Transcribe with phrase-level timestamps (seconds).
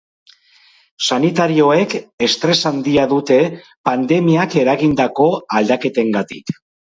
[1.09, 1.93] Sanitarioek
[2.27, 3.37] estres handia dute,
[3.91, 5.29] pandemiak eragindako
[5.61, 6.53] aldaketengatik.